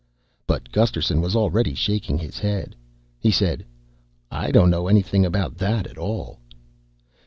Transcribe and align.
But 0.47 0.71
Gusterson 0.71 1.21
was 1.21 1.35
already 1.35 1.75
shaking 1.75 2.17
his 2.17 2.39
head. 2.39 2.75
He 3.19 3.29
said, 3.29 3.63
"I 4.31 4.49
don't 4.49 4.71
know 4.71 4.87
anything 4.87 5.27
about 5.27 5.59
that 5.59 5.85
at 5.85 5.99
all." 5.99 6.39